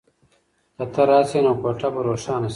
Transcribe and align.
که 0.75 0.83
ته 0.93 1.01
راشې 1.09 1.39
نو 1.45 1.51
کوټه 1.61 1.87
به 1.93 2.01
روښانه 2.07 2.47
شي. 2.49 2.49